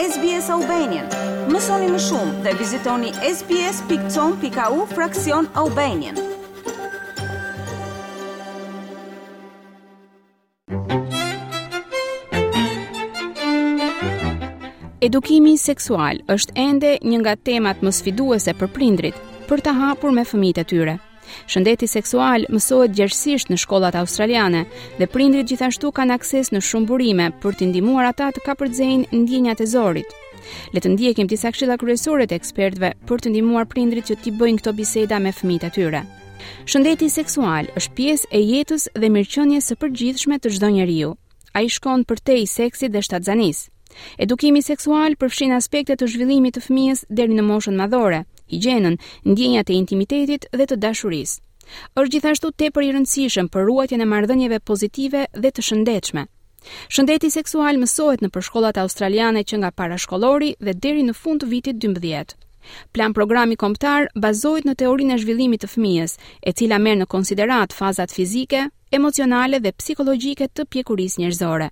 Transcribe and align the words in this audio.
SBS 0.00 0.48
Albanian. 0.50 1.04
Mësoni 1.52 1.90
më 1.92 1.98
shumë 2.00 2.38
dhe 2.46 2.52
vizitoni 2.58 3.10
sbs.com.au 3.28 4.86
fraksion 4.88 5.50
Albanian. 5.54 6.16
Edukimi 15.04 15.58
seksual 15.60 16.22
është 16.30 16.56
ende 16.64 16.96
një 17.04 17.20
nga 17.26 17.36
temat 17.36 17.84
më 17.84 17.92
sfiduese 17.92 18.56
për 18.62 18.72
prindrit 18.72 19.20
për 19.50 19.60
të 19.60 19.76
hapur 19.82 20.16
me 20.16 20.24
fëmijët 20.24 20.64
e 20.64 20.68
tyre. 20.72 20.96
Shëndeti 21.50 21.86
seksual 21.90 22.46
mësohet 22.52 22.94
gjerësisht 22.96 23.50
në 23.52 23.58
shkollat 23.62 23.96
australiane 23.98 24.64
dhe 24.98 25.08
prindrit 25.14 25.48
gjithashtu 25.52 25.92
kanë 25.98 26.16
akses 26.18 26.52
në 26.54 26.62
shumë 26.68 26.88
burime 26.92 27.28
për 27.44 27.56
të 27.60 27.70
ndihmuar 27.72 28.10
ata 28.12 28.30
të 28.36 28.44
kapërcejnë 28.48 29.20
ndjenjat 29.22 29.62
e 29.64 29.68
zorit. 29.74 30.16
Le 30.74 30.82
të 30.82 30.92
ndiejmë 30.96 31.28
disa 31.30 31.52
këshilla 31.54 31.76
kryesore 31.78 32.26
të 32.26 32.38
ekspertëve 32.40 32.92
për 33.08 33.22
të 33.24 33.32
ndihmuar 33.34 33.68
prindrit 33.74 34.08
që 34.10 34.18
të 34.24 34.34
bëjnë 34.40 34.60
këto 34.62 34.72
biseda 34.80 35.18
me 35.26 35.34
fëmijët 35.36 35.68
e 35.68 35.72
tyre. 35.76 36.02
Shëndeti 36.66 37.06
seksual 37.14 37.68
është 37.78 37.94
pjesë 37.98 38.28
e 38.34 38.40
jetës 38.48 38.88
dhe 38.98 39.10
mirëqenies 39.14 39.68
së 39.70 39.78
përgjithshme 39.82 40.38
të 40.42 40.56
çdo 40.56 40.70
njeriu. 40.74 41.12
Ai 41.54 41.68
shkon 41.70 42.02
përtej 42.10 42.48
seksit 42.50 42.90
dhe 42.94 43.02
shtatzanisë. 43.06 43.68
Edukimi 44.24 44.62
seksual 44.64 45.14
përfshin 45.20 45.52
aspekte 45.52 45.98
të 46.00 46.06
zhvillimit 46.14 46.54
të 46.56 46.62
fëmijës 46.66 47.00
deri 47.12 47.34
në 47.36 47.42
moshën 47.50 47.76
madhore, 47.76 48.22
Higjienën, 48.50 48.96
ndjenjat 49.32 49.70
e 49.70 49.76
intimitetit 49.82 50.46
dhe 50.58 50.66
të 50.70 50.76
dashurisë 50.84 51.40
është 52.02 52.10
gjithashtu 52.14 52.48
tepër 52.62 52.84
i 52.84 52.88
rëndësishëm 52.96 53.48
për 53.54 53.64
ruajtjen 53.68 54.02
e 54.02 54.08
marrëdhënieve 54.14 54.58
pozitive 54.70 55.20
dhe 55.44 55.50
të 55.54 55.64
shëndetshme. 55.68 56.24
Shëndeti 56.96 57.30
seksual 57.36 57.78
mësohet 57.84 58.24
në 58.24 58.30
përshkollat 58.36 58.80
australiane 58.86 59.44
që 59.52 59.60
nga 59.62 59.70
parashkollori 59.82 60.50
dhe 60.68 60.74
deri 60.86 61.06
në 61.10 61.14
fund 61.22 61.44
të 61.46 61.50
vitit 61.54 61.78
12. 61.86 62.34
Plan 62.96 63.14
programi 63.16 63.56
kombëtar 63.60 64.06
bazohet 64.24 64.66
në 64.68 64.74
teorinë 64.82 65.16
e 65.16 65.20
zhvillimit 65.22 65.62
të 65.64 65.70
fëmijës, 65.72 66.14
e 66.46 66.52
cila 66.58 66.78
merr 66.84 67.00
në 67.00 67.08
konsiderat 67.14 67.74
fazat 67.76 68.14
fizike, 68.14 68.64
emocionale 68.98 69.60
dhe 69.64 69.72
psikologjike 69.80 70.48
të 70.52 70.66
pjekurisë 70.74 71.22
njerëzore. 71.24 71.68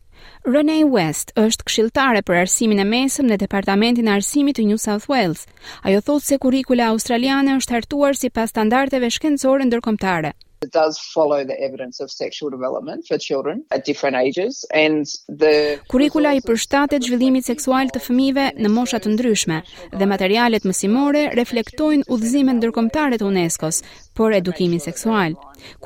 Renee 0.55 0.84
West 0.97 1.34
është 1.44 1.66
këshilltare 1.70 2.22
për 2.30 2.41
arsimin 2.42 2.82
e 2.82 2.88
mesëm 2.94 3.28
në 3.30 3.41
departamentin 3.44 4.08
e 4.10 4.16
arsimit 4.19 4.56
të 4.58 4.66
New 4.72 4.78
South 4.86 5.08
Wales. 5.12 5.47
Ajo 5.84 6.00
thotë 6.08 6.27
se 6.30 6.41
kurrikula 6.47 6.91
australiane 6.94 7.58
është 7.60 7.77
hartuar 7.78 8.16
sipas 8.25 8.54
standardeve 8.54 9.10
shkencore 9.19 9.69
ndërkombëtare. 9.70 10.34
It 10.62 10.72
does 10.72 10.98
follow 11.14 11.42
the 11.44 11.58
evidence 11.58 12.00
of 12.00 12.11
sexual 12.11 12.50
development 12.50 13.06
for 13.08 13.16
children 13.19 13.64
at 13.70 13.86
different 13.86 14.16
ages 14.16 14.55
and 14.84 15.06
the 15.42 15.56
kurrikula 15.92 16.33
i 16.36 16.41
përshtatet 16.48 17.06
zhvillimit 17.08 17.47
seksual 17.48 17.89
të 17.94 18.03
fëmijëve 18.08 18.42
në 18.66 18.70
mosha 18.75 18.98
të 19.00 19.14
ndryshme 19.14 19.61
dhe 20.03 20.08
materialet 20.11 20.66
mësimore 20.69 21.22
reflektojnë 21.41 22.05
udhëzimet 22.16 22.58
ndërkombëtare 22.61 23.19
të 23.22 23.27
UNESCO-s 23.31 23.78
për 24.20 24.36
edukimin 24.42 24.83
seksual. 24.88 25.38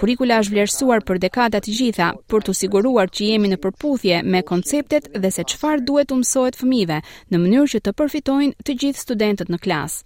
Kurrikula 0.03 0.41
është 0.43 0.55
vlerësuar 0.57 1.05
për 1.13 1.21
dekada 1.29 1.61
të 1.69 1.75
gjitha 1.79 2.09
për 2.33 2.49
të 2.49 2.57
siguruar 2.65 3.13
që 3.15 3.29
jemi 3.31 3.53
në 3.55 3.61
përputhje 3.69 4.21
me 4.35 4.43
konceptet 4.51 5.07
dhe 5.23 5.31
se 5.39 5.47
çfarë 5.55 5.87
duhet 5.93 6.11
të 6.11 6.19
mësohet 6.25 6.59
fëmijëve 6.65 6.99
në 7.31 7.41
mënyrë 7.47 7.73
që 7.77 7.83
të 7.87 7.95
përfitojnë 8.03 8.67
të 8.71 8.77
gjithë 8.83 9.05
studentët 9.07 9.55
në 9.55 9.61
klasë. 9.69 10.03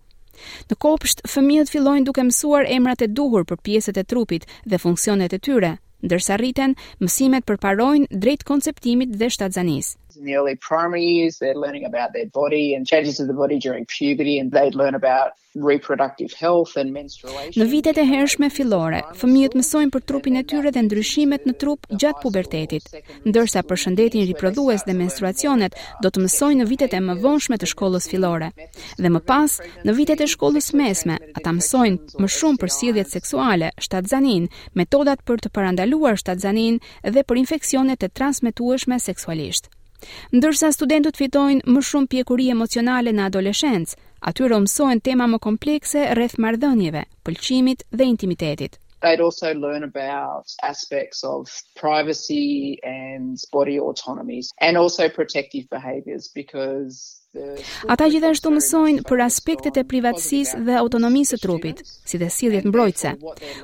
Në 0.72 0.76
kopsht, 0.84 1.22
fëmijët 1.32 1.72
fillojnë 1.74 2.06
duke 2.08 2.24
mësuar 2.30 2.68
emrat 2.76 3.02
e 3.06 3.10
duhur 3.20 3.46
për 3.50 3.60
pjesët 3.68 4.00
e 4.02 4.06
trupit 4.12 4.46
dhe 4.74 4.80
funksionet 4.84 5.36
e 5.38 5.42
tyre, 5.48 5.72
ndërsa 6.06 6.38
rriten, 6.42 6.76
mësimet 7.04 7.48
përparojnë 7.50 8.22
drejt 8.26 8.46
konceptimit 8.52 9.16
dhe 9.20 9.32
shtatzanisë 9.38 9.96
in 10.18 10.24
the 10.26 10.34
early 10.36 10.56
primary 10.56 11.04
years, 11.04 11.38
they're 11.38 11.54
learning 11.66 11.84
about 11.86 12.12
their 12.12 12.26
body 12.40 12.74
and 12.74 12.86
changes 12.86 13.20
of 13.20 13.26
the 13.28 13.38
body 13.42 13.58
during 13.58 13.84
puberty 13.86 14.38
and 14.40 14.50
they'd 14.52 14.74
learn 14.74 14.94
about 14.94 15.28
reproductive 15.54 16.32
health 16.44 16.72
and 16.80 16.92
menstruation. 16.92 17.58
Në 17.64 17.70
vitet 17.72 17.98
e 17.98 18.04
hershme 18.06 18.50
fillore, 18.52 19.00
fëmijët 19.18 19.56
mësojnë 19.58 19.92
për 19.94 20.04
trupin 20.08 20.36
e 20.38 20.42
tyre 20.50 20.70
dhe 20.74 20.82
ndryshimet 20.86 21.46
në 21.48 21.54
trup 21.62 21.86
gjatë 21.90 22.22
pubertetit, 22.22 22.90
ndërsa 23.26 23.64
për 23.66 23.80
shëndetin 23.84 24.26
riprodhues 24.28 24.84
dhe 24.86 24.94
menstruacionet 25.00 25.78
do 26.04 26.10
të 26.14 26.22
mësojnë 26.26 26.60
në 26.62 26.68
vitet 26.70 26.94
e 26.94 27.00
mëvonshme 27.08 27.58
të 27.58 27.70
shkollës 27.72 28.06
fillore. 28.12 28.50
Dhe 29.00 29.10
më 29.16 29.22
pas, 29.30 29.56
në 29.88 29.96
vitet 29.98 30.22
e 30.22 30.28
shkollës 30.34 30.70
mesme, 30.78 31.16
ata 31.40 31.56
mësojnë 31.58 32.20
më 32.22 32.30
shumë 32.36 32.60
për 32.62 32.74
sjelljet 32.76 33.14
seksuale, 33.16 33.72
shtatzanin, 33.88 34.46
metodat 34.78 35.24
për 35.26 35.42
të 35.46 35.54
parandaluar 35.58 36.20
shtatzanin 36.22 36.78
dhe 37.08 37.24
për 37.26 37.42
infeksionet 37.46 38.04
e 38.06 38.12
transmetueshme 38.18 39.00
seksualisht. 39.02 39.72
Ndërsa 40.38 40.68
studentët 40.74 41.16
fitojnë 41.20 41.72
më 41.76 41.80
shumë 41.88 42.10
pjekuri 42.12 42.46
emocionale 42.54 43.14
në 43.16 43.24
adoleshencë, 43.30 43.98
atyre 44.32 44.60
mësohen 44.66 45.04
tema 45.10 45.28
më 45.34 45.42
komplekse 45.48 46.04
rreth 46.20 46.38
marrëdhënieve, 46.46 47.06
pëlqimit 47.26 47.86
dhe 47.96 48.10
intimitetit 48.14 48.82
they'd 49.00 49.20
also 49.20 49.54
learn 49.54 49.82
about 49.84 50.44
aspects 50.62 51.22
of 51.24 51.48
privacy 51.76 52.78
and 52.82 53.36
body 53.52 53.78
autonomy 53.78 54.42
and 54.60 54.76
also 54.76 55.08
protective 55.08 55.66
behaviors 55.70 56.30
because 56.34 57.14
Ata 57.92 58.06
gjithashtu 58.08 58.50
mësojnë 58.50 59.02
për 59.06 59.20
aspektet 59.22 59.76
e 59.76 59.82
privatësisë 59.86 60.62
dhe 60.64 60.78
autonomisë 60.80 61.36
së 61.36 61.38
trupit, 61.42 61.82
si 61.84 62.16
dhe 62.18 62.30
sjelljet 62.32 62.64
mbrojtëse. 62.70 63.10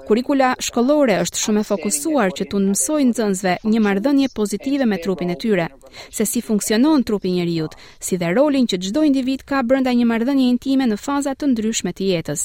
Kurrikula 0.06 0.50
shkollore 0.62 1.16
është 1.24 1.40
shumë 1.40 1.62
e 1.64 1.68
fokusuar 1.70 2.34
që 2.38 2.46
të 2.52 2.60
mësojnë 2.68 3.10
nxënësve 3.14 3.54
një 3.72 3.80
marrëdhënie 3.88 4.30
pozitive 4.36 4.86
me 4.86 5.00
trupin 5.02 5.32
e 5.32 5.38
tyre, 5.42 5.70
se 6.12 6.28
si 6.28 6.44
funksionon 6.44 7.06
trupi 7.08 7.32
i 7.32 7.38
njerëzit, 7.40 7.78
si 8.04 8.18
dhe 8.20 8.34
rolin 8.36 8.68
që 8.68 8.78
çdo 8.84 9.02
individ 9.08 9.48
ka 9.48 9.64
brenda 9.64 9.96
një 9.96 10.12
marrëdhënie 10.12 10.52
intime 10.52 10.86
në 10.92 11.00
faza 11.00 11.32
të 11.34 11.54
ndryshme 11.54 11.96
të 11.96 12.10
jetës. 12.12 12.44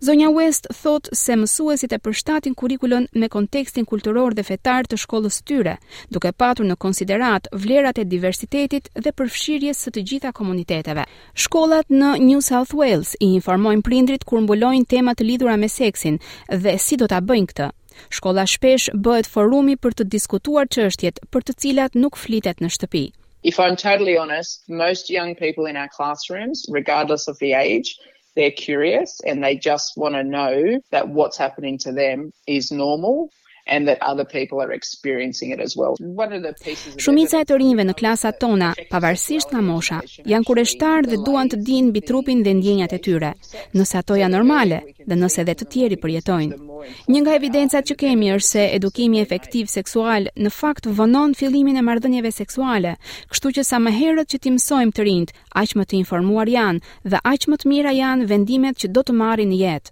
Zonja 0.00 0.28
West 0.30 0.68
thot 0.82 1.08
se 1.20 1.34
mësuesit 1.40 1.92
e 1.96 1.98
përshtatin 2.04 2.54
kurrikulën 2.60 3.06
me 3.22 3.28
kontekstin 3.34 3.88
kulturor 3.92 4.34
dhe 4.38 4.44
fetar 4.50 4.86
të 4.86 4.98
shkollës 5.04 5.40
së 5.40 5.46
tyre, 5.50 5.74
duke 6.16 6.32
patur 6.42 6.68
në 6.68 6.76
konsiderat 6.84 7.48
vlerat 7.64 7.98
e 8.02 8.04
diversitetit 8.12 8.92
dhe 9.06 9.14
përfshirjes 9.20 9.82
së 9.86 9.94
të 9.96 10.04
gjitha 10.12 10.32
komuniteteve. 10.40 11.06
Shkollat 11.46 11.90
në 12.02 12.12
New 12.28 12.44
South 12.50 12.74
Wales 12.82 13.14
i 13.20 13.32
informojnë 13.40 13.86
prindrit 13.90 14.24
kur 14.30 14.44
mbulojnë 14.46 14.88
tema 14.96 15.14
të 15.18 15.28
lidhura 15.30 15.56
me 15.64 15.72
seksin 15.80 16.20
dhe 16.66 16.76
si 16.86 17.00
do 17.02 17.10
ta 17.10 17.18
bëjnë 17.20 17.50
këtë. 17.52 17.68
Shkolla 18.16 18.42
shpesh 18.54 18.90
bëhet 19.04 19.28
forumi 19.34 19.74
për 19.82 19.94
të 19.98 20.04
diskutuar 20.16 20.66
çështjet 20.74 21.18
për 21.32 21.46
të 21.48 21.54
cilat 21.62 21.94
nuk 22.02 22.18
flitet 22.22 22.58
në 22.62 22.68
shtëpi. 22.74 23.04
If 23.46 23.58
I'm 23.60 23.76
totally 23.82 24.16
honest, 24.18 24.60
most 24.68 25.08
young 25.08 25.34
people 25.34 25.66
in 25.70 25.76
our 25.78 25.88
classrooms, 25.88 26.66
regardless 26.78 27.26
of 27.28 27.38
the 27.38 27.52
age, 27.60 27.94
they're 28.36 28.50
curious 28.52 29.18
and 29.26 29.42
they 29.42 29.56
just 29.56 29.96
want 29.96 30.14
to 30.14 30.22
know 30.22 30.80
that 30.92 31.08
what's 31.08 31.36
happening 31.38 31.78
to 31.78 31.90
them 31.90 32.30
is 32.46 32.70
normal 32.70 33.30
and 33.66 33.86
that 33.86 33.98
other 34.02 34.24
people 34.24 34.60
are 34.60 34.72
experiencing 34.72 35.50
it 35.50 35.60
as 35.60 35.76
well. 35.76 35.96
the 35.98 36.54
pieces 36.62 36.94
of 36.94 37.00
Shumica 37.00 37.40
e 37.40 37.44
të 37.46 37.56
rinjve 37.60 37.84
në 37.88 37.94
klasa 37.98 38.32
tona, 38.32 38.72
pavarësisht 38.90 39.50
nga 39.52 39.62
mosha, 39.68 40.00
janë 40.30 40.46
kurështar 40.48 41.06
dhe 41.10 41.18
duan 41.26 41.50
të 41.50 41.60
dinë 41.66 41.90
mbi 41.90 42.02
trupin 42.08 42.42
dhe 42.46 42.54
ndjenjat 42.58 42.94
e 42.96 43.00
tyre, 43.06 43.32
nëse 43.76 43.98
ato 44.02 44.18
janë 44.20 44.34
normale 44.36 44.80
dhe 45.06 45.18
nëse 45.22 45.42
edhe 45.44 45.54
të 45.58 45.68
tjerë 45.74 46.00
përjetojnë. 46.02 46.62
Një 47.10 47.22
nga 47.24 47.36
evidencat 47.40 47.88
që 47.90 47.98
kemi 48.04 48.30
është 48.36 48.50
se 48.50 48.64
edukimi 48.78 49.20
efektiv 49.24 49.66
seksual 49.72 50.28
në 50.36 50.52
fakt 50.60 50.86
vonon 50.98 51.34
fillimin 51.34 51.80
e 51.80 51.86
marrëdhënieve 51.88 52.32
seksuale, 52.40 52.94
kështu 53.34 53.56
që 53.58 53.64
sa 53.66 53.80
më 53.82 53.96
herët 53.98 54.30
që 54.30 54.38
ti 54.38 54.54
mësojmë 54.54 54.94
të 54.94 55.06
rinjt, 55.08 55.34
aq 55.62 55.74
më 55.76 55.84
të 55.84 56.00
informuar 56.02 56.48
janë 56.52 56.80
dhe 57.10 57.22
aq 57.32 57.48
më 57.50 57.56
të 57.60 57.72
mira 57.72 57.96
janë 58.02 58.30
vendimet 58.30 58.78
që 58.78 58.92
do 58.94 59.02
të 59.02 59.16
marrin 59.22 59.50
në 59.50 59.60
jetë. 59.64 59.90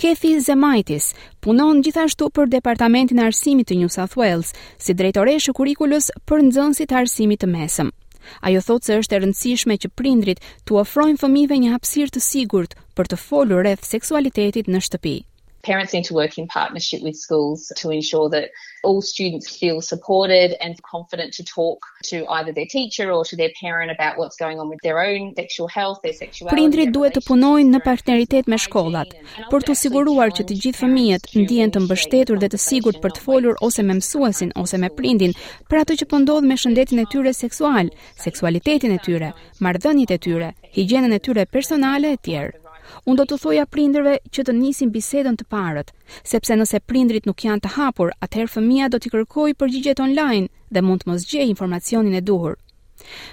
Kathy 0.00 0.32
Zemaitis 0.42 1.10
punon 1.44 1.80
gjithashtu 1.84 2.28
për 2.38 2.50
Departamentin 2.54 3.20
e 3.22 3.26
Arsimit 3.28 3.68
të 3.70 3.78
New 3.80 3.90
South 3.96 4.16
Wales 4.20 4.52
si 4.86 4.96
drejtoreshë 5.00 5.54
kurrikulës 5.60 6.08
për 6.30 6.44
nxënësit 6.48 6.90
të 6.92 6.98
arsimit 7.02 7.42
të 7.44 7.50
mesëm. 7.54 7.90
Ajo 8.48 8.60
thotë 8.68 8.86
se 8.90 8.98
është 9.02 9.16
e 9.18 9.22
rëndësishme 9.24 9.78
që 9.84 9.92
prindrit 10.00 10.44
t'u 10.68 10.80
ofrojnë 10.82 11.20
fëmijëve 11.24 11.60
një 11.64 11.72
hapësirë 11.74 12.14
të 12.16 12.24
sigurt 12.28 12.76
për 12.98 13.12
të 13.14 13.20
folur 13.26 13.64
rreth 13.66 13.86
seksualitetit 13.94 14.68
në 14.74 14.84
shtëpi 14.88 15.16
parents 15.62 15.92
need 15.92 16.04
to 16.04 16.14
work 16.14 16.38
in 16.38 16.46
partnership 16.46 17.02
with 17.02 17.16
schools 17.16 17.70
to 17.76 17.90
ensure 17.90 18.28
that 18.30 18.46
all 18.82 19.02
students 19.02 19.46
feel 19.60 19.80
supported 19.82 20.56
and 20.64 20.74
confident 20.82 21.32
to 21.34 21.44
talk 21.44 21.78
to 22.04 22.16
either 22.36 22.52
their 22.52 22.66
teacher 22.66 23.10
or 23.12 23.24
to 23.24 23.36
their 23.36 23.50
parent 23.60 23.90
about 23.90 24.16
what's 24.18 24.36
going 24.36 24.58
on 24.58 24.68
with 24.70 24.78
their 24.82 24.98
own 25.08 25.34
sexual 25.36 25.68
health 25.68 25.98
their 26.02 26.16
sexuality 26.20 26.56
Prindrit 26.56 26.92
duhet 26.94 27.16
të 27.18 27.24
punojnë 27.28 27.74
në 27.76 27.82
partneritet 27.84 28.48
me 28.48 28.58
shkollat 28.64 29.12
për 29.52 29.66
të 29.68 29.76
siguruar 29.82 30.32
që 30.38 30.48
të 30.50 30.58
gjithë 30.64 30.82
fëmijët 30.84 31.28
ndihen 31.42 31.74
të 31.74 31.84
mbështetur 31.84 32.40
dhe 32.42 32.52
të 32.54 32.62
sigurt 32.68 33.02
për 33.04 33.14
të 33.18 33.24
folur 33.26 33.60
ose 33.68 33.84
me 33.84 33.98
mësuesin 34.00 34.54
ose 34.64 34.80
me 34.80 34.90
prindin 35.02 35.36
për 35.70 35.82
atë 35.82 35.98
që 36.02 36.10
po 36.14 36.22
ndodh 36.24 36.48
me 36.48 36.56
shëndetin 36.62 37.02
e 37.04 37.06
tyre 37.12 37.34
seksual, 37.36 37.92
seksualitetin 38.24 38.96
e 38.96 38.98
tyre, 39.04 39.34
marrëdhëniet 39.64 40.16
e 40.16 40.20
tyre, 40.24 40.52
higjienën 40.76 41.12
e 41.12 41.20
tyre 41.22 41.46
personale 41.52 42.16
etj 42.16 42.59
unë 43.10 43.20
do 43.20 43.26
të 43.30 43.36
thoja 43.42 43.66
prindrëve 43.74 44.14
që 44.34 44.44
të 44.46 44.54
nisin 44.56 44.90
bisedën 44.94 45.36
të 45.40 45.46
parët, 45.52 45.92
sepse 46.30 46.56
nëse 46.58 46.80
prindrit 46.90 47.28
nuk 47.28 47.44
janë 47.46 47.62
të 47.66 47.72
hapur, 47.76 48.12
atëherë 48.24 48.52
fëmia 48.56 48.88
do 48.94 48.98
t'i 49.00 49.12
kërkoj 49.14 49.48
përgjigjet 49.60 50.02
online 50.06 50.50
dhe 50.74 50.84
mund 50.86 51.04
të 51.04 51.10
mos 51.12 51.28
gjej 51.30 51.48
informacionin 51.52 52.16
e 52.20 52.24
duhur. 52.30 52.56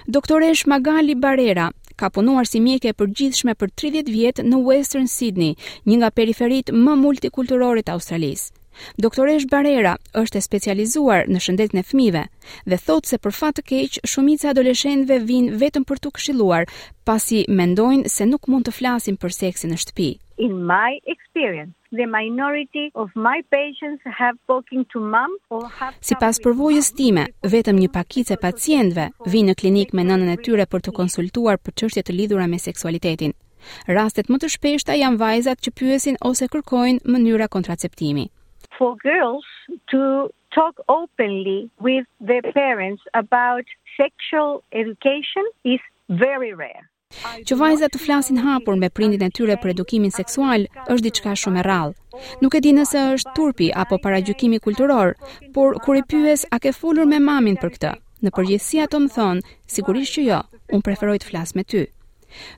Doktoresh 0.06 0.66
Magali 0.70 1.14
Barrera 1.16 1.70
ka 1.98 2.10
punuar 2.14 2.46
si 2.46 2.60
mjeke 2.62 2.92
e 2.92 2.98
përgjithshme 3.00 3.56
për 3.58 3.72
30 3.82 4.12
vjet 4.14 4.44
në 4.46 4.60
Western 4.68 5.10
Sydney, 5.10 5.56
një 5.86 5.98
nga 6.02 6.14
periferit 6.20 6.70
më 6.72 6.94
multikulturorit 7.02 7.90
Australisë. 7.94 8.54
Doktoresh 9.02 9.46
Barera 9.52 9.96
është 10.20 10.38
e 10.40 10.44
specializuar 10.44 11.26
në 11.28 11.40
shëndetin 11.44 11.80
e 11.80 11.84
fëmijëve 11.88 12.22
dhe 12.70 12.78
thotë 12.88 13.10
se 13.10 13.18
për 13.24 13.34
fat 13.38 13.58
të 13.58 13.64
keq 13.70 13.98
shumica 14.12 14.48
e 14.48 14.52
adoleshentëve 14.52 15.20
vijnë 15.30 15.58
vetëm 15.62 15.86
për 15.90 16.02
tu 16.04 16.12
këshilluar, 16.18 16.68
pasi 17.08 17.44
mendojnë 17.48 18.08
se 18.16 18.26
nuk 18.30 18.48
mund 18.52 18.68
të 18.68 18.76
flasin 18.78 19.16
për 19.24 19.34
seksin 19.40 19.74
në 19.74 19.80
shtëpi. 19.84 20.08
In 20.46 20.52
my 20.66 20.94
experience 21.12 21.74
the 21.98 22.06
minority 22.06 22.84
of 22.94 23.08
my 23.26 23.42
patients 23.54 24.06
have 24.20 24.36
spoken 24.44 24.84
to 24.92 25.00
mom 25.02 25.34
or 25.50 25.62
have 25.78 25.96
Si 26.10 26.14
pas 26.22 26.38
përvojës 26.44 26.92
time, 27.00 27.24
vetëm 27.42 27.80
një 27.82 27.90
pakicë 27.96 28.36
e 28.36 28.40
pacientëve 28.46 29.08
vinë 29.32 29.50
në 29.50 29.56
klinikë 29.62 29.98
me 29.98 30.06
nënën 30.12 30.30
e 30.36 30.38
tyre 30.46 30.68
për 30.74 30.86
të 30.86 30.94
konsultuar 31.00 31.58
për 31.58 31.76
çështje 31.82 32.06
të 32.06 32.18
lidhura 32.20 32.46
me 32.54 32.60
seksualitetin. 32.68 33.34
Rastet 33.90 34.28
më 34.30 34.38
të 34.38 34.48
shpeshta 34.54 34.94
janë 35.02 35.18
vajzat 35.24 35.62
që 35.66 35.74
pyesin 35.80 36.20
ose 36.30 36.46
kërkojnë 36.52 37.02
mënyra 37.14 37.48
kontraceptimi 37.56 38.28
for 38.78 38.90
girls 39.12 39.46
to 39.92 40.00
talk 40.58 40.74
openly 41.00 41.58
with 41.86 42.04
their 42.30 42.44
parents 42.60 43.02
about 43.24 43.64
sexual 44.02 44.50
education 44.82 45.44
is 45.74 45.82
very 46.26 46.52
rare. 46.64 46.84
Që 47.48 47.54
vajzat 47.62 47.94
të 47.96 48.00
flasin 48.04 48.40
hapur 48.44 48.76
me 48.80 48.90
prindin 48.96 49.24
e 49.26 49.30
tyre 49.36 49.56
për 49.62 49.72
edukimin 49.74 50.12
seksual 50.16 50.66
është 50.92 51.04
diçka 51.08 51.32
shumë 51.42 51.60
e 51.60 51.62
rrallë. 51.66 51.94
Nuk 52.44 52.54
e 52.54 52.60
di 52.66 52.74
nëse 52.76 53.00
është 53.14 53.32
turpi 53.38 53.68
apo 53.82 53.98
paragjykimi 54.04 54.58
kulturor, 54.66 55.14
por 55.56 55.80
kur 55.84 55.96
i 56.00 56.04
pyes 56.12 56.44
a 56.54 56.60
ke 56.62 56.74
folur 56.80 57.08
me 57.12 57.18
mamin 57.30 57.56
për 57.62 57.72
këtë, 57.76 57.92
në 58.24 58.34
përgjithësi 58.36 58.82
ato 58.86 59.00
më 59.06 59.14
thon, 59.16 59.38
sigurisht 59.74 60.18
që 60.18 60.26
jo, 60.30 60.42
unë 60.74 60.86
preferoj 60.88 61.18
të 61.22 61.28
flas 61.32 61.56
me 61.56 61.64
ty. 61.72 61.86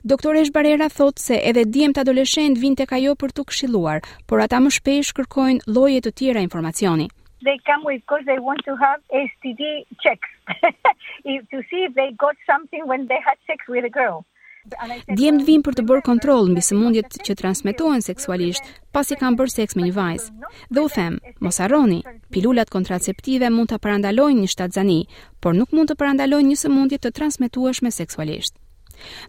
Doktor 0.03 0.35
Esh 0.35 0.51
Barera 0.51 0.89
thot 0.89 1.17
se 1.19 1.35
edhe 1.49 1.63
djemt 1.65 1.97
adoleshent 1.97 2.57
vin 2.61 2.75
tek 2.79 2.91
ajo 2.97 3.13
për 3.21 3.33
të 3.37 3.45
këshilluar, 3.51 4.01
por 4.27 4.43
ata 4.45 4.59
më 4.65 4.73
shpesh 4.77 5.11
kërkojnë 5.19 5.67
lloje 5.77 6.01
të 6.05 6.13
tjera 6.19 6.43
informacioni. 6.47 7.07
They 7.45 7.57
come 7.69 7.85
with 7.89 8.03
they 8.31 8.39
want 8.47 8.61
to 8.69 8.75
have 8.81 8.99
STD 9.09 9.61
to 11.51 11.57
see 11.69 11.81
if 11.87 11.93
they 11.99 12.09
got 12.25 12.35
something 12.51 12.83
when 12.91 13.07
they 13.07 13.17
had 13.27 13.37
sex 13.51 13.65
with 13.69 13.85
a 13.85 13.89
girl. 13.99 14.21
Djem 15.17 15.39
të 15.41 15.45
vinë 15.47 15.65
për 15.65 15.77
të 15.79 15.85
bërë 15.89 16.03
kontrol 16.05 16.51
mbi 16.51 16.61
sëmundjet 16.61 17.15
që 17.25 17.33
transmetohen 17.39 18.03
seksualisht 18.05 18.67
pasi 18.93 19.17
kanë 19.17 19.39
bërë 19.39 19.53
seks 19.55 19.73
me 19.79 19.87
një 19.87 19.95
vajzë. 19.95 20.29
Dhe 20.69 20.83
u 20.85 20.91
them, 20.97 21.17
mos 21.47 21.57
harroni, 21.63 22.03
pilulat 22.29 22.69
kontraceptive 22.69 23.49
mund 23.55 23.73
të 23.73 23.81
parandalojnë 23.81 24.45
një 24.45 24.53
shtatzani, 24.53 24.99
por 25.41 25.57
nuk 25.57 25.73
mund 25.73 25.89
të 25.89 25.97
parandalojnë 26.03 26.53
një 26.53 26.61
sëmundje 26.61 27.01
të 27.01 27.15
transmetueshme 27.17 27.89
seksualisht. 27.97 28.53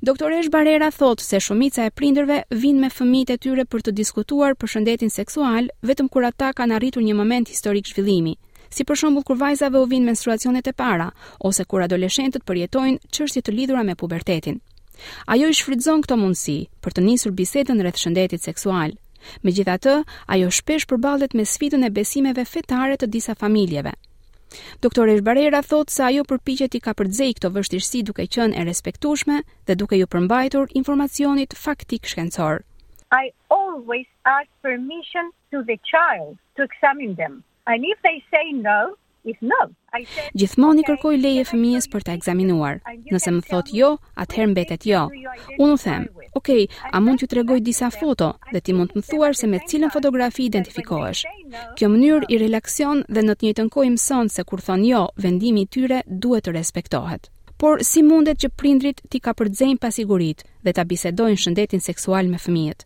Esh 0.02 0.48
Barera 0.48 0.90
thot 0.90 1.20
se 1.20 1.38
shumica 1.40 1.84
e 1.86 1.90
prindërve 1.96 2.38
vinë 2.50 2.80
me 2.82 2.88
fëmijët 2.92 3.30
e 3.32 3.36
tyre 3.40 3.64
për 3.64 3.84
të 3.86 3.92
diskutuar 4.00 4.54
për 4.56 4.70
shëndetin 4.72 5.10
seksual 5.14 5.68
vetëm 5.90 6.08
kur 6.12 6.24
ata 6.28 6.50
kanë 6.54 6.74
arritur 6.76 7.02
një 7.06 7.14
moment 7.16 7.48
historik 7.48 7.86
zhvillimi, 7.88 8.34
si 8.70 8.84
për 8.84 8.98
shembull 9.02 9.24
kur 9.24 9.38
vajzave 9.40 9.78
u 9.80 9.86
vijnë 9.88 10.06
menstruacionet 10.10 10.68
e 10.68 10.72
para 10.82 11.06
ose 11.48 11.64
kur 11.64 11.84
adoleshentët 11.86 12.44
përjetojnë 12.48 12.98
çështje 13.16 13.42
të 13.46 13.56
lidhura 13.56 13.82
me 13.88 13.94
pubertetin. 14.02 14.60
Ajo 15.26 15.48
i 15.48 15.56
shfrytëzon 15.56 16.04
këtë 16.04 16.18
mundësi 16.24 16.58
për 16.84 16.92
të 16.98 17.04
nisur 17.08 17.32
bisedën 17.40 17.80
rreth 17.84 18.02
shëndetit 18.04 18.42
seksual. 18.44 18.96
Megjithatë, 19.46 19.92
ajo 20.36 20.48
shpesh 20.58 20.88
përballet 20.92 21.36
me 21.38 21.44
sfidën 21.54 21.86
e 21.88 21.92
besimeve 22.00 22.44
fetare 22.52 22.96
të 23.00 23.06
disa 23.16 23.36
familjeve. 23.44 23.92
Doktor 24.80 25.06
Barera 25.26 25.62
thot 25.64 25.88
se 25.90 26.02
ajo 26.04 26.22
përpiqet 26.28 26.74
i 26.76 26.80
ka 26.84 26.92
përzej 26.98 27.36
këto 27.38 27.50
vështirësi 27.54 28.00
duke 28.08 28.26
qenë 28.36 28.58
e 28.58 28.64
respektueshme 28.70 29.38
dhe 29.68 29.76
duke 29.80 29.98
iu 30.00 30.08
përmbajtur 30.14 30.72
informacionit 30.80 31.56
faktik 31.64 32.08
shkencor. 32.10 32.62
I 33.12 33.30
always 33.56 34.06
ask 34.24 34.48
permission 34.62 35.30
to 35.52 35.62
the 35.70 35.78
child 35.92 36.36
to 36.56 36.64
examine 36.68 37.14
them. 37.20 37.42
And 37.66 37.84
if 37.86 37.98
they 38.02 38.18
say 38.32 38.44
no, 38.52 38.96
if 39.28 39.36
no, 39.40 39.60
I 39.94 40.04
said 40.12 40.32
Gjithmonë 40.42 40.82
i 40.82 40.86
kërkoj 40.90 41.14
leje 41.24 41.44
fëmijës 41.52 41.88
për 41.92 42.06
ta 42.08 42.16
ekzaminuar. 42.18 42.80
Nëse 43.12 43.34
më 43.36 43.44
thotë 43.52 43.80
jo, 43.80 43.92
atëherë 44.24 44.52
mbetet 44.54 44.88
jo. 44.88 45.04
Unë 45.60 45.76
u 45.76 45.78
them, 45.84 46.08
okay, 46.42 46.66
a 46.92 46.98
mund 47.00 47.18
t'ju 47.20 47.26
tregoj 47.30 47.60
disa 47.62 47.88
foto 47.94 48.32
dhe 48.52 48.60
ti 48.64 48.74
mund 48.76 48.90
të 48.92 48.98
më 49.00 49.06
thuash 49.10 49.40
se 49.40 49.46
me 49.48 49.60
cilën 49.70 49.92
fotografi 49.94 50.44
identifikohesh. 50.48 51.22
Kjo 51.78 51.88
mënyrë 51.92 52.28
i 52.34 52.38
relakson 52.42 53.04
dhe 53.08 53.22
në 53.22 53.34
të 53.36 53.46
njëjtën 53.46 53.70
kohë 53.74 53.92
mëson 53.96 54.30
se 54.34 54.44
kur 54.48 54.60
thon 54.66 54.82
jo, 54.88 55.04
vendimi 55.24 55.64
i 55.66 55.70
tyre 55.74 56.02
duhet 56.06 56.44
të 56.46 56.54
respektohet. 56.58 57.30
Por 57.56 57.84
si 57.86 58.02
mundet 58.02 58.40
që 58.42 58.52
prindrit 58.58 59.02
ti 59.10 59.20
ka 59.22 59.32
përzejnë 59.38 59.78
pasigurit 59.84 60.42
dhe 60.66 60.72
ta 60.74 60.82
bisedojnë 60.84 61.38
shëndetin 61.42 61.80
seksual 61.88 62.26
me 62.28 62.40
fëmijët? 62.42 62.82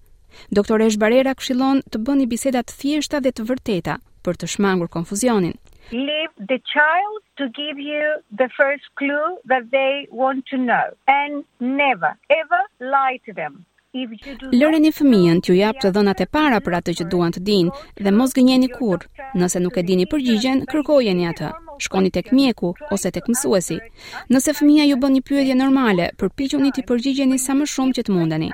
Doktor 0.57 0.83
Esh 0.85 1.01
Barera 1.01 1.33
këshilon 1.33 1.81
të 1.91 2.03
bëni 2.05 2.27
biseda 2.29 2.61
të 2.63 2.77
thjeshta 2.81 3.23
dhe 3.25 3.33
të 3.33 3.47
vërteta 3.49 3.95
për 4.25 4.37
të 4.41 4.53
shmangur 4.53 4.93
konfuzionin. 4.93 5.57
Leave 5.93 6.31
the 6.39 6.59
child 6.75 7.23
to 7.37 7.49
give 7.51 7.79
you 7.79 8.03
the 8.37 8.49
first 8.57 8.83
clue 8.97 9.37
that 9.45 9.71
they 9.71 10.09
want 10.11 10.45
to 10.47 10.57
know 10.59 10.85
and 11.07 11.45
never 11.61 12.17
ever 12.31 12.61
lie 12.81 13.21
to 13.27 13.33
them. 13.33 13.65
Lëreni 14.53 14.91
fëmijën 14.93 15.39
t'ju 15.41 15.55
japë 15.57 15.81
të 15.85 15.91
dhënat 15.97 16.21
e 16.27 16.27
para 16.29 16.59
për 16.65 16.75
atë 16.83 16.93
që 16.99 17.05
duan 17.13 17.31
të 17.33 17.41
dinë 17.49 17.73
dhe 18.05 18.13
mos 18.13 18.35
gënjeni 18.37 18.69
kurrë. 18.75 19.07
Nëse 19.41 19.63
nuk 19.65 19.79
e 19.81 19.87
dini 19.89 20.05
përgjigjen, 20.13 20.67
kërkojeni 20.73 21.25
atë 21.31 21.53
shkoni 21.79 22.11
tek 22.15 22.33
mjeku 22.35 22.75
ose 22.93 23.11
tek 23.13 23.27
mësuesi. 23.31 23.79
Nëse 24.33 24.55
fëmija 24.59 24.85
ju 24.89 24.99
bën 25.03 25.17
një 25.17 25.23
pyetje 25.29 25.57
normale, 25.59 26.11
përpiquni 26.21 26.73
të 26.77 26.85
përgjigjeni 26.89 27.39
sa 27.41 27.55
më 27.59 27.69
shumë 27.73 27.97
që 27.99 28.05
të 28.09 28.17
mundeni. 28.17 28.51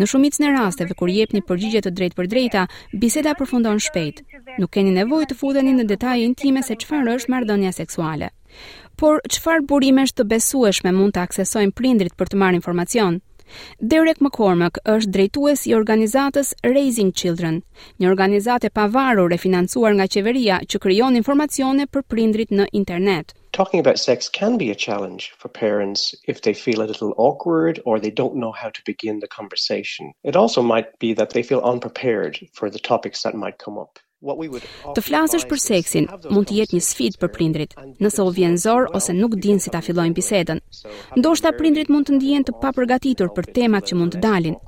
Në 0.00 0.08
shumicën 0.10 0.46
e 0.48 0.52
rasteve 0.56 0.96
kur 0.98 1.12
jepni 1.12 1.42
përgjigje 1.48 1.84
të 1.86 1.94
drejtë 1.98 2.18
për 2.18 2.30
drejta, 2.32 2.66
biseda 3.02 3.36
përfundon 3.38 3.80
shpejt. 3.86 4.22
Nuk 4.60 4.72
keni 4.76 4.94
nevojë 4.96 5.30
të 5.32 5.38
futeni 5.40 5.76
në 5.76 5.86
detaje 5.90 6.24
intime 6.28 6.62
se 6.64 6.76
çfarë 6.82 7.16
është 7.18 7.32
marrëdhënia 7.34 7.72
seksuale. 7.76 8.30
Por 8.96 9.20
çfarë 9.28 9.66
burimesh 9.68 10.16
të 10.16 10.26
besueshme 10.30 10.92
mund 10.96 11.16
të 11.16 11.26
aksesojnë 11.26 11.76
prindrit 11.76 12.14
për 12.16 12.32
të 12.32 12.42
marrë 12.42 12.60
informacion? 12.62 13.20
Derek 13.92 14.18
McCormack 14.24 14.78
është 14.92 15.12
drejtues 15.16 15.60
i 15.70 15.74
organizatës 15.76 16.48
Raising 16.72 17.12
Children, 17.20 17.58
një 18.02 18.08
organizatë 18.12 18.70
pavarur 18.78 19.34
e 19.36 19.38
financuar 19.42 19.94
nga 19.98 20.06
qeveria 20.14 20.56
që 20.72 20.80
krijon 20.86 21.18
informacione 21.20 21.86
për 21.96 22.04
prindrit 22.14 22.54
në 22.60 22.66
internet. 22.80 23.30
Talking 23.60 23.84
about 23.84 24.02
sex 24.06 24.28
can 24.40 24.58
be 24.62 24.70
a 24.72 24.78
challenge 24.86 25.30
for 25.42 25.54
parents 25.60 26.04
if 26.34 26.42
they 26.42 26.54
feel 26.64 26.82
a 26.86 26.90
little 26.92 27.14
awkward 27.28 27.80
or 27.84 28.00
they 28.00 28.14
don't 28.22 28.36
know 28.42 28.52
how 28.64 28.68
to 28.78 28.84
begin 28.92 29.20
the 29.20 29.32
conversation. 29.38 30.12
It 30.24 30.34
also 30.42 30.66
might 30.74 30.90
be 30.98 31.14
that 31.14 31.30
they 31.30 31.44
feel 31.52 31.68
unprepared 31.74 32.40
for 32.52 32.68
the 32.68 32.82
topics 32.92 33.22
that 33.22 33.42
might 33.46 33.58
come 33.66 33.78
up. 33.78 34.00
Të 34.26 35.02
flasësh 35.06 35.44
për 35.50 35.60
seksin 35.62 36.06
mund 36.34 36.48
të 36.50 36.56
jetë 36.58 36.76
një 36.76 36.80
sfidë 36.86 37.20
për 37.22 37.30
prindrit, 37.36 37.74
nëse 38.02 38.22
u 38.26 38.32
vjen 38.38 38.56
zor 38.58 38.88
ose 38.98 39.14
nuk 39.14 39.36
din 39.44 39.60
si 39.62 39.70
ta 39.70 39.78
fillojnë 39.86 40.16
bisedën. 40.16 40.60
Ndoshta 41.20 41.52
prindrit 41.58 41.92
mund 41.94 42.08
të 42.08 42.16
ndihen 42.18 42.46
të 42.48 42.56
papërgatitur 42.64 43.30
për 43.36 43.46
temat 43.60 43.86
që 43.88 43.98
mund 44.00 44.16
të 44.16 44.22
dalin. 44.26 44.58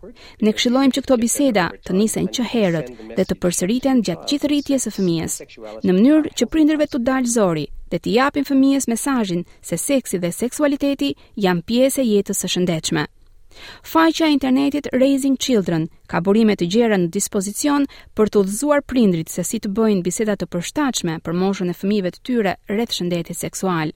Ne 0.47 0.55
këshillojmë 0.55 0.95
që 0.99 1.05
këto 1.09 1.19
biseda 1.25 1.65
të 1.89 1.99
nisen 1.99 2.31
që 2.39 2.47
herët 2.53 2.95
dhe 3.19 3.27
të 3.27 3.39
përsëriten 3.43 4.03
gjatë 4.05 4.23
uh, 4.23 4.29
gjithë 4.31 4.53
rritjes 4.53 4.87
së 4.87 4.95
fëmijës, 4.99 5.39
në 5.83 5.91
mënyrë 5.99 6.35
që 6.39 6.51
prindërve 6.55 6.91
të 6.93 7.03
dalë 7.11 7.35
zori 7.35 7.67
dhe 7.93 7.99
të 8.05 8.15
japin 8.15 8.47
fëmijës 8.53 8.87
mesazhin 8.95 9.43
se 9.73 9.81
seksi 9.91 10.21
dhe 10.23 10.31
seksualiteti 10.41 11.15
janë 11.47 11.65
pjesë 11.71 12.05
e 12.07 12.11
jetës 12.15 12.45
së 12.45 12.55
shëndetshme. 12.55 13.09
Faqja 13.83 14.27
e 14.27 14.33
internetit 14.33 14.87
Raising 14.93 15.37
Children 15.41 15.87
ka 16.11 16.21
burime 16.27 16.55
të 16.59 16.69
gjera 16.75 16.99
në 17.03 17.11
dispozicion 17.17 17.87
për 18.17 18.33
të 18.33 18.43
udhëzuar 18.43 18.85
prindrit 18.93 19.33
se 19.35 19.45
si 19.51 19.61
të 19.65 19.73
bëjnë 19.81 20.05
biseda 20.11 20.37
të 20.41 20.51
përshtatshme 20.55 21.19
për 21.29 21.39
moshën 21.43 21.73
e 21.75 21.79
fëmijëve 21.81 22.15
të 22.17 22.25
tyre 22.31 22.57
rreth 22.75 22.99
shëndetit 23.01 23.43
seksual. 23.45 23.95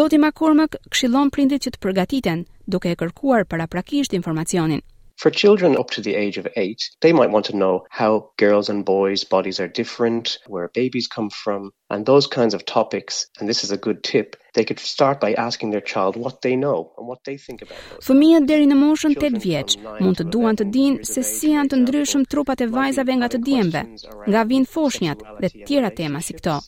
Zoti 0.00 0.18
Makormak 0.26 0.78
këshillon 0.90 1.30
prindrit 1.38 1.66
që 1.66 1.74
të 1.76 1.82
përgatiten 1.86 2.46
duke 2.76 2.90
e 2.94 2.98
kërkuar 3.04 3.46
paraprakisht 3.54 4.16
informacionin 4.20 4.84
for 5.22 5.30
children 5.42 5.72
up 5.80 5.88
to 5.94 6.00
the 6.02 6.16
age 6.24 6.36
of 6.40 6.46
8 6.56 6.82
they 7.04 7.12
might 7.18 7.32
want 7.34 7.44
to 7.46 7.56
know 7.62 7.74
how 8.00 8.10
girls 8.44 8.68
and 8.68 8.84
boys 8.96 9.20
bodies 9.36 9.60
are 9.62 9.68
different 9.80 10.24
where 10.52 10.68
babies 10.80 11.06
come 11.16 11.30
from 11.44 11.70
and 11.92 12.02
those 12.04 12.26
kinds 12.38 12.54
of 12.54 12.64
topics 12.78 13.14
and 13.38 13.48
this 13.48 13.62
is 13.64 13.70
a 13.70 13.82
good 13.86 13.98
tip 14.02 14.28
they 14.56 14.64
could 14.68 14.80
start 14.94 15.16
by 15.20 15.32
asking 15.46 15.70
their 15.70 15.86
child 15.92 16.12
what 16.24 16.36
they 16.42 16.54
know 16.64 16.78
and 16.96 17.06
what 17.10 17.22
they 17.26 17.36
think 17.46 17.58
about 17.62 17.78
those 17.88 18.06
Fëmia 18.08 18.40
deri 18.50 18.66
në 18.72 18.76
moshën 18.82 19.14
8 19.22 19.38
vjeç 19.46 19.76
mund 20.02 20.18
të 20.18 20.26
duan 20.34 20.58
të 20.58 20.66
dinë 20.78 21.08
se 21.12 21.22
si 21.32 21.52
janë 21.54 21.70
të 21.74 21.80
ndryshëm 21.84 22.26
trupat 22.34 22.66
e 22.66 22.70
vajzave 22.76 23.14
nga 23.20 23.30
të 23.36 23.42
diembe 23.48 23.82
nga 24.28 24.42
vin 24.50 24.66
foshnjat 24.74 25.22
dhe 25.40 25.48
të 25.54 25.64
tjera 25.70 25.92
tema 26.02 26.20
si 26.26 26.34
këto 26.40 26.58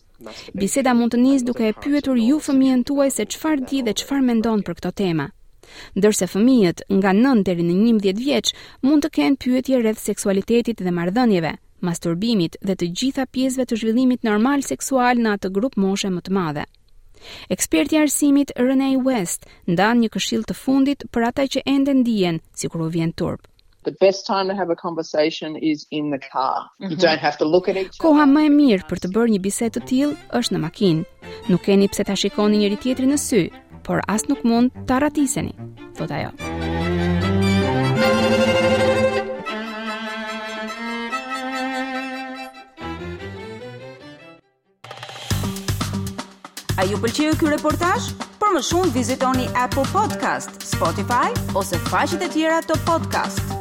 Biseda 0.59 0.95
mund 0.97 1.11
të 1.13 1.19
nisë 1.27 1.47
duke 1.51 1.65
e 1.73 1.77
pyetur 1.85 2.19
ju 2.29 2.37
fëmijën 2.47 2.87
tuaj 2.93 3.11
se 3.19 3.25
çfarë 3.35 3.65
di 3.71 3.81
dhe 3.91 3.99
çfarë 4.03 4.29
mendon 4.31 4.63
për 4.71 4.79
këtë 4.81 4.99
temë 5.03 5.33
Ndërse 5.99 6.27
fëmijët 6.33 6.83
nga 6.99 7.13
9 7.17 7.45
deri 7.49 7.65
në 7.67 7.75
11 7.99 8.23
vjeç 8.25 8.51
mund 8.87 9.05
të 9.07 9.13
kenë 9.19 9.41
pyetje 9.45 9.81
rreth 9.85 10.03
seksualitetit 10.03 10.83
dhe 10.85 10.93
marrëdhënieve, 10.99 11.53
masturbimit 11.89 12.59
dhe 12.63 12.77
të 12.83 12.89
gjitha 13.01 13.27
pjesëve 13.35 13.67
të 13.71 13.81
zhvillimit 13.83 14.27
normal 14.31 14.65
seksual 14.69 15.21
në 15.25 15.37
atë 15.39 15.53
grup 15.59 15.79
moshe 15.87 16.11
më 16.17 16.25
të 16.29 16.37
madhe. 16.41 16.67
Eksperti 17.55 17.97
i 17.97 18.03
arsimit 18.05 18.53
Rene 18.67 18.91
West 19.07 19.47
ndan 19.75 20.03
një 20.05 20.13
këshill 20.17 20.43
të 20.49 20.57
fundit 20.63 21.07
për 21.15 21.29
ata 21.31 21.47
që 21.55 21.63
ende 21.77 21.95
ndihen 22.03 22.41
sikur 22.63 22.85
u 22.85 22.91
vjen 22.97 23.15
turp. 23.17 23.49
The 23.85 23.93
best 24.01 24.25
time 24.27 24.49
to 24.49 24.55
have 24.57 24.71
a 24.73 24.77
conversation 24.81 25.57
is 25.71 25.87
in 25.91 26.07
the 26.13 26.19
car. 26.27 26.61
You 26.81 26.91
mhm. 26.97 27.01
don't 27.05 27.21
have 27.25 27.37
to 27.41 27.45
look 27.55 27.69
at 27.69 27.77
each 27.81 27.93
other. 27.97 28.01
Koha 28.05 28.25
më 28.29 28.45
e 28.49 28.53
mirë 28.55 28.87
për 28.89 29.03
të 29.05 29.11
bërë 29.17 29.33
një 29.35 29.41
bisedë 29.47 29.75
të 29.77 29.83
tillë 29.91 30.17
është 30.41 30.55
në 30.57 30.61
makinë. 30.63 31.05
Nuk 31.53 31.67
keni 31.69 31.89
pse 31.93 32.07
ta 32.09 32.17
shikoni 32.23 32.63
njëri 32.63 32.81
tjetrin 32.87 33.13
në 33.13 33.19
sy, 33.27 33.43
por 33.85 34.01
as 34.15 34.27
nuk 34.29 34.43
mund 34.49 34.75
të 34.91 34.99
ratiseni, 35.05 35.55
thot 35.99 36.11
ajo. 36.11 36.33
A 46.75 46.83
ju 46.91 46.99
pëlqeu 47.01 47.37
ky 47.41 47.49
reportazh? 47.55 48.11
Për 48.41 48.53
më 48.57 48.63
shumë 48.71 48.91
vizitoni 48.97 49.47
Apple 49.57 49.87
Podcast, 49.93 50.59
Spotify 50.75 51.31
ose 51.57 51.79
faqet 51.89 52.27
e 52.29 52.33
tjera 52.37 52.61
të 52.69 52.81
podcast-it. 52.91 53.54